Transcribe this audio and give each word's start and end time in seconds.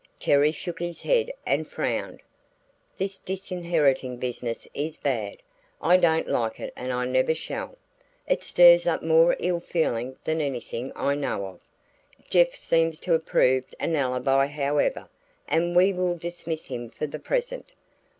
Terry 0.19 0.51
shook 0.51 0.79
his 0.79 1.01
head 1.03 1.31
and 1.45 1.67
frowned. 1.67 2.21
"This 2.97 3.19
disinheriting 3.19 4.17
business 4.17 4.67
is 4.73 4.97
bad. 4.97 5.37
I 5.79 5.97
don't 5.97 6.27
like 6.27 6.59
it 6.59 6.73
and 6.75 6.91
I 6.91 7.05
never 7.05 7.35
shall. 7.35 7.77
It 8.27 8.41
stirs 8.41 8.87
up 8.87 9.03
more 9.03 9.35
ill 9.37 9.59
feeling 9.59 10.15
than 10.23 10.41
anything 10.41 10.91
I 10.95 11.13
know 11.13 11.45
of. 11.45 11.59
Jeff 12.31 12.55
seems 12.55 12.99
to 13.01 13.11
have 13.11 13.27
proved 13.27 13.75
an 13.79 13.95
alibi, 13.95 14.47
however, 14.47 15.07
and 15.47 15.75
we 15.75 15.93
will 15.93 16.17
dismiss 16.17 16.65
him 16.65 16.89
for 16.89 17.05
the 17.05 17.19
present." 17.19 17.71